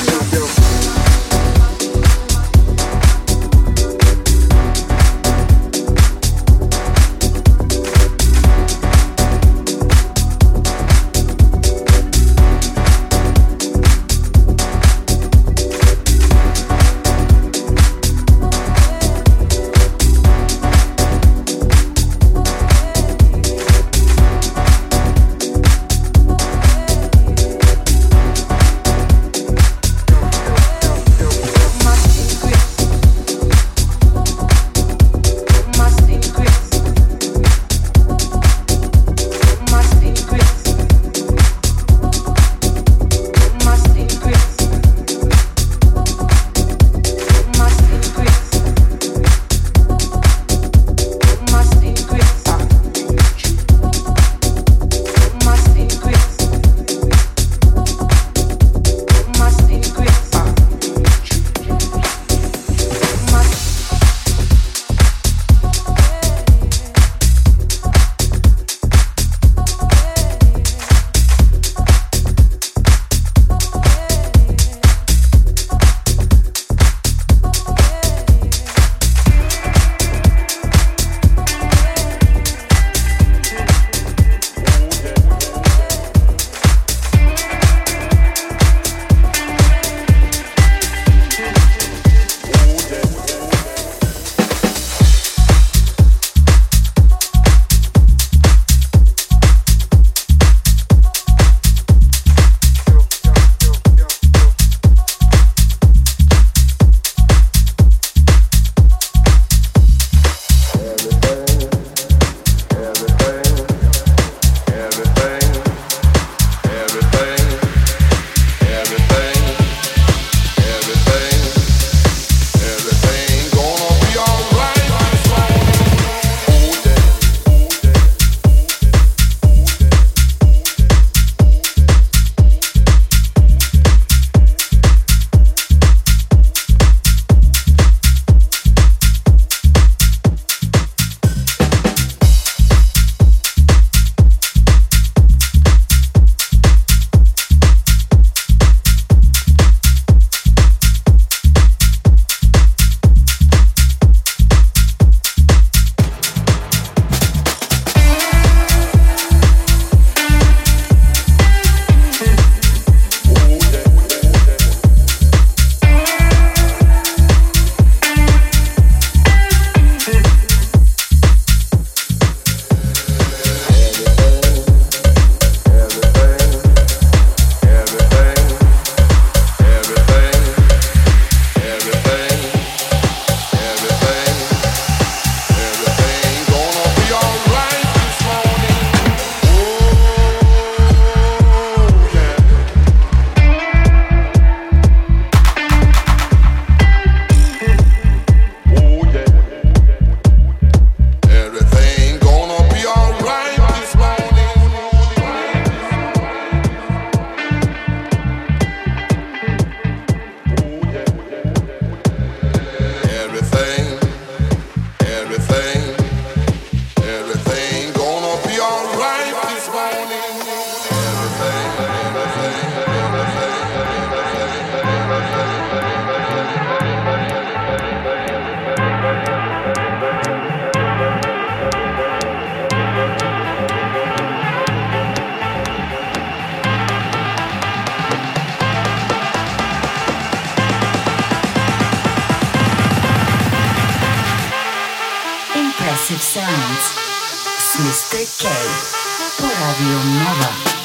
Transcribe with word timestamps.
Radio 249.60 250.04
Nova. 250.24 250.79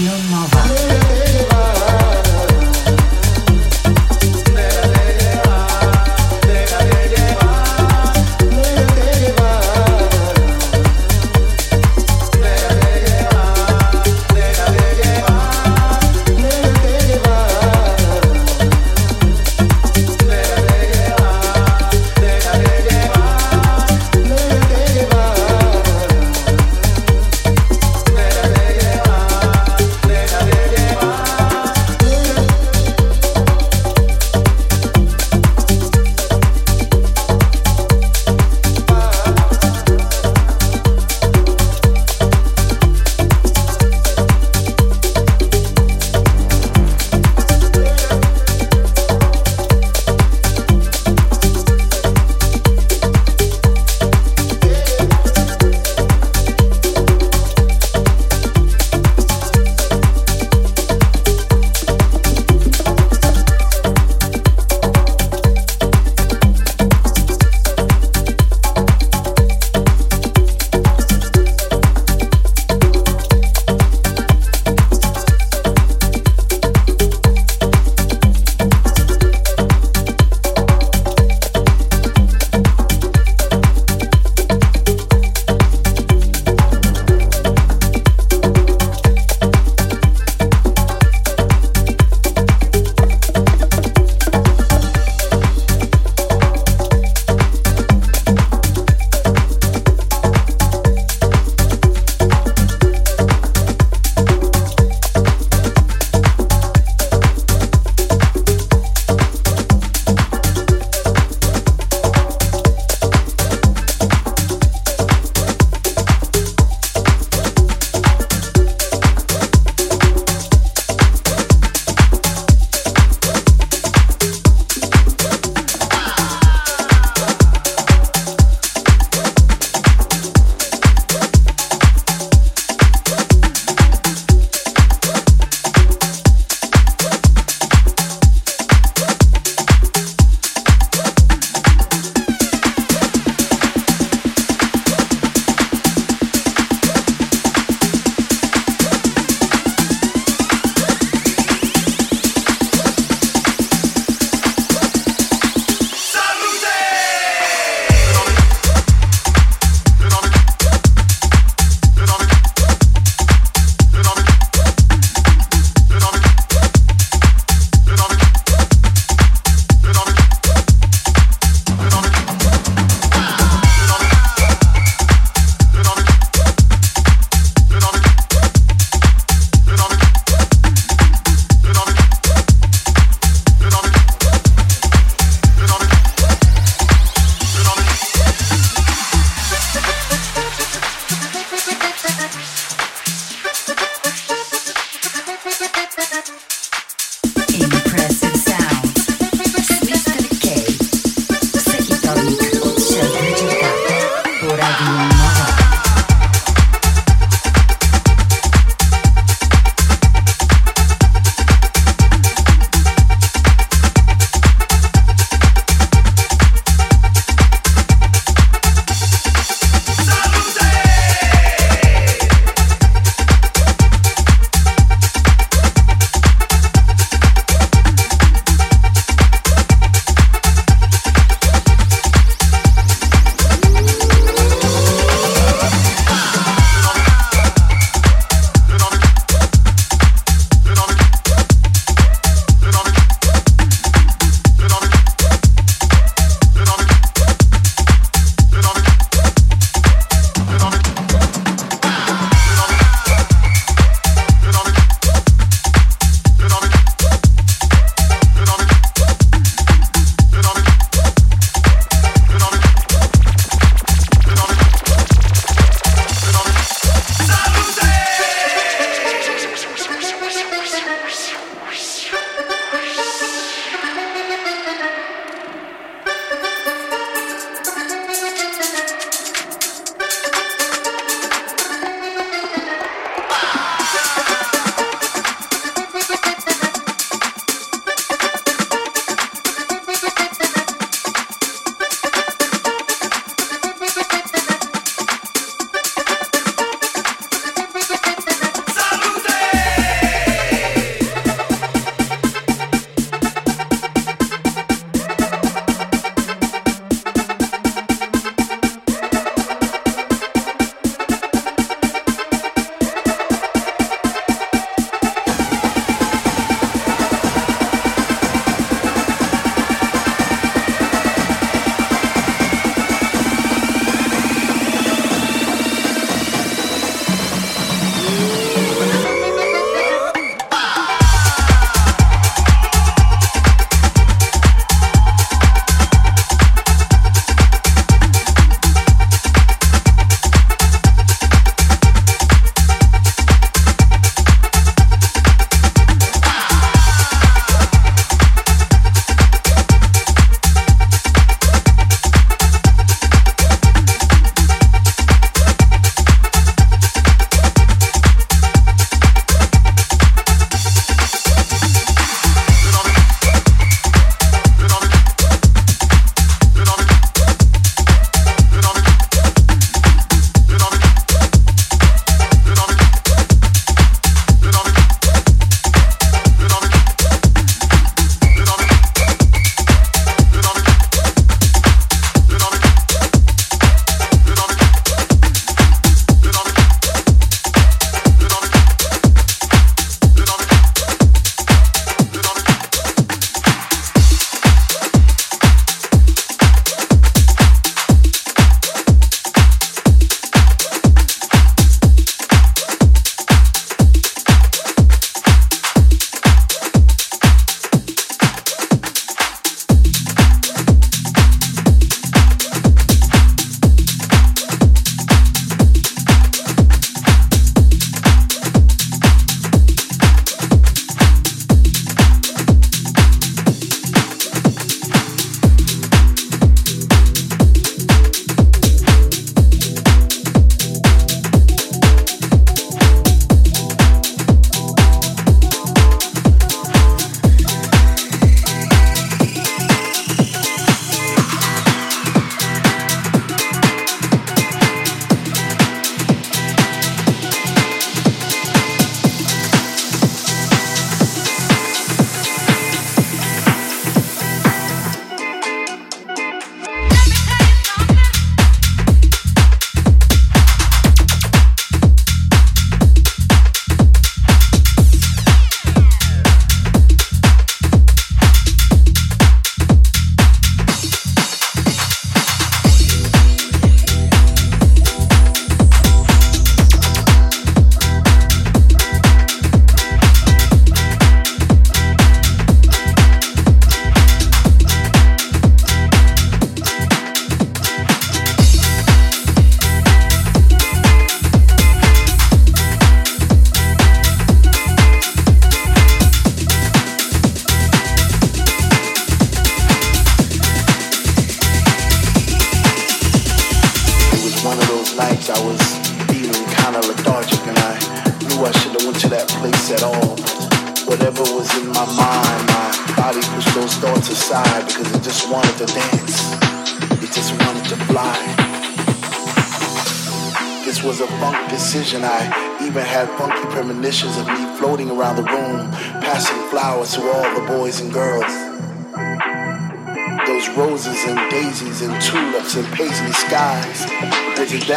Radio 0.00 0.16
Nova. 0.30 1.49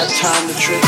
Time 0.09 0.47
to 0.49 0.55
trip? 0.55 0.82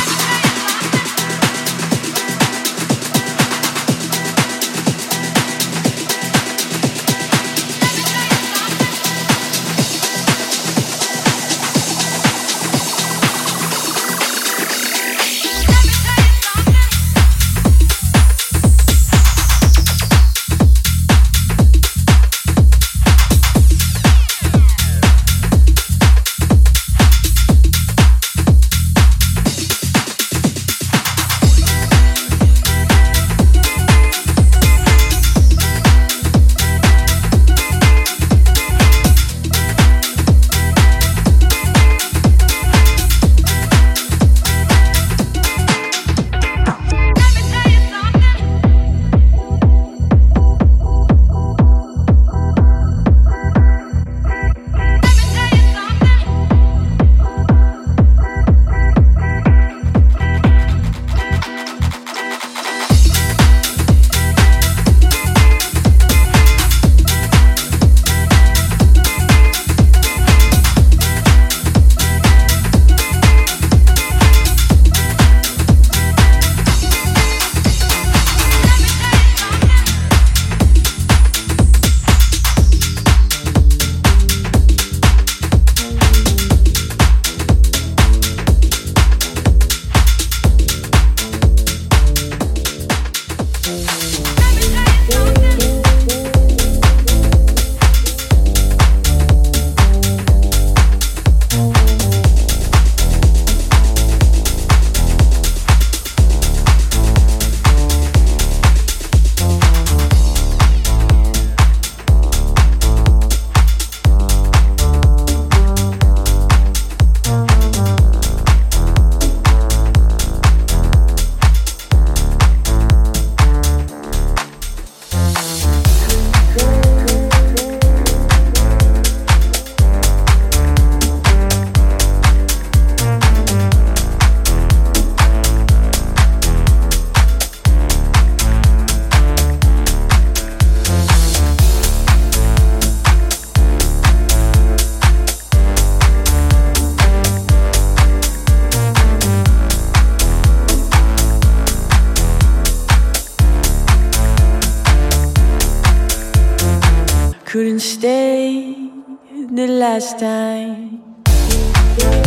mai 160.35 162.24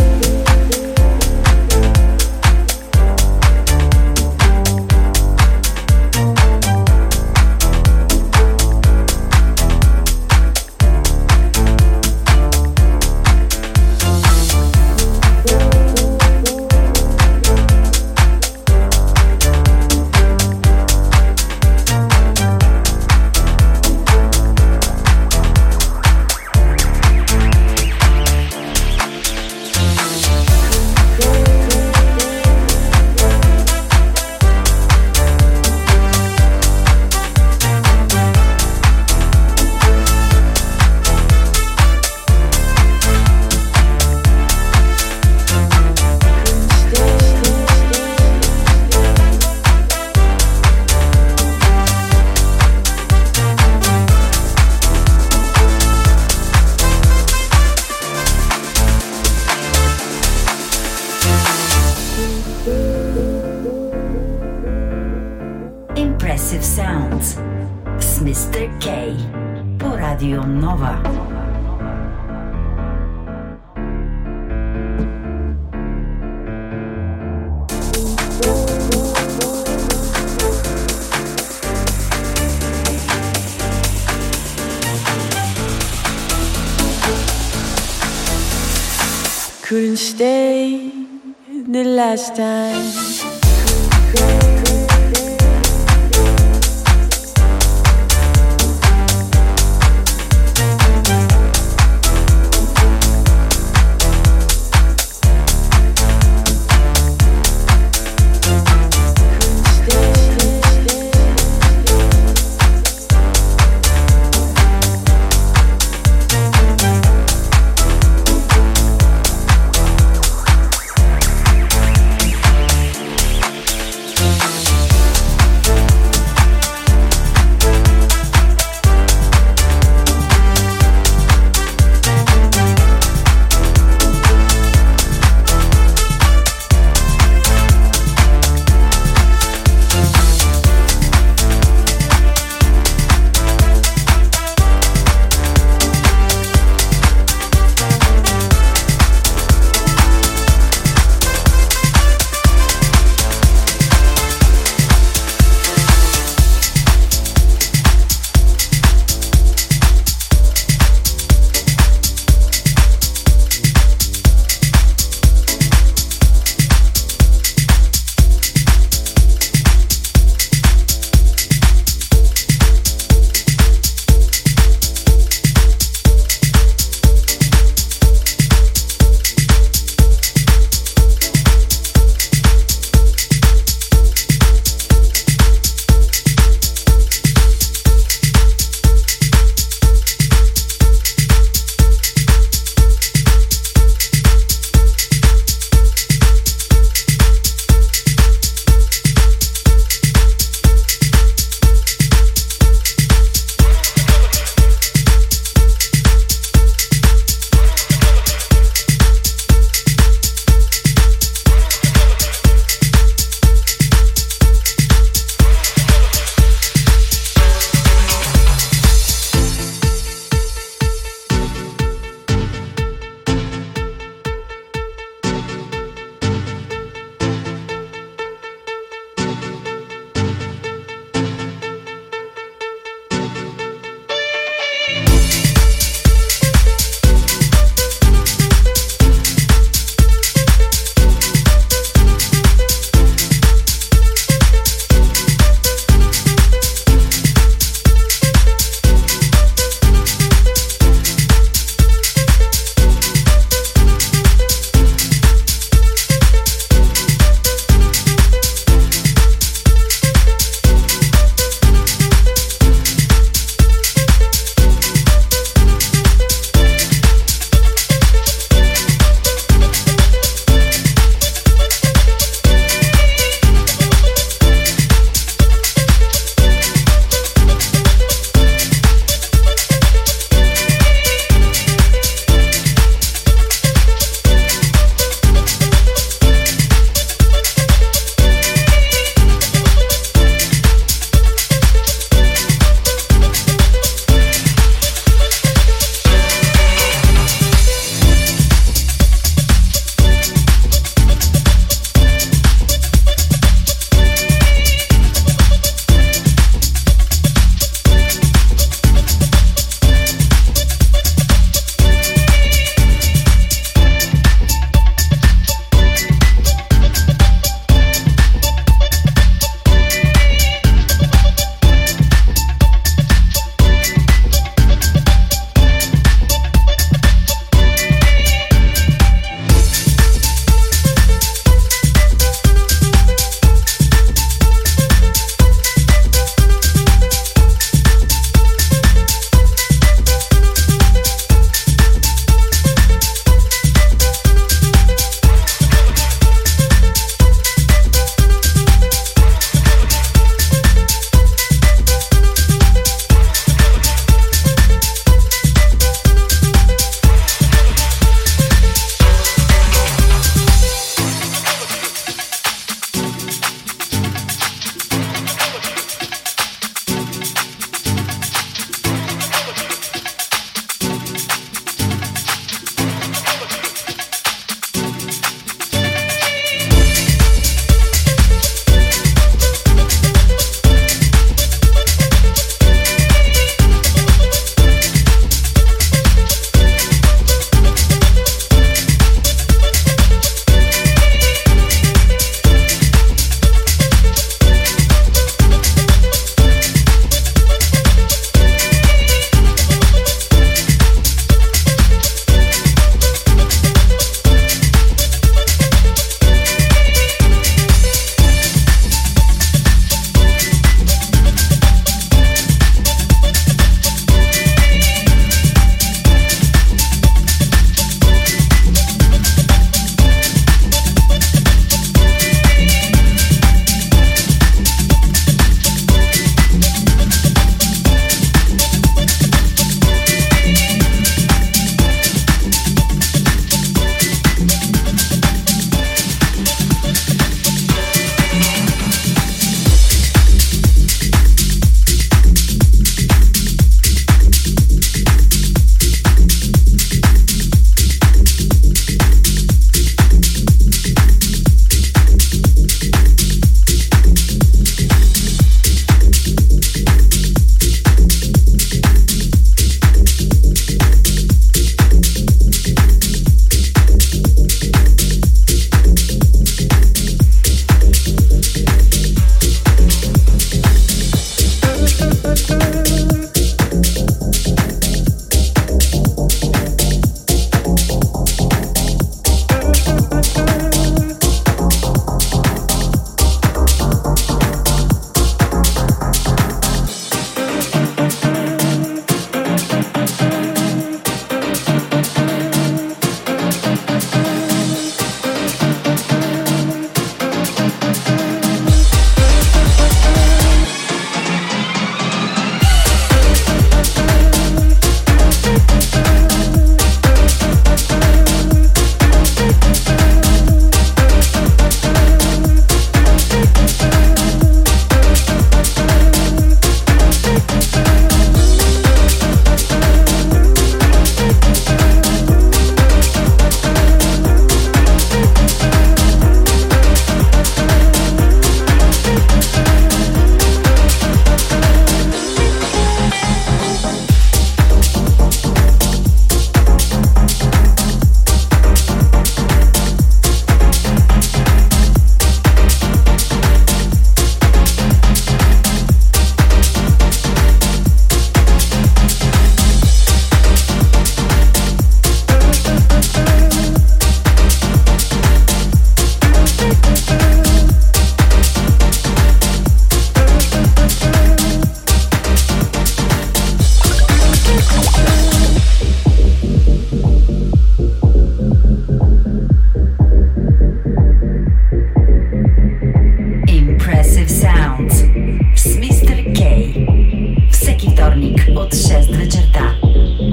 от 578.59 578.73
6 578.73 579.15
вечерта 579.15 579.75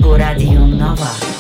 по 0.03 0.19
Радио 0.19 0.67
Нова. 0.67 1.36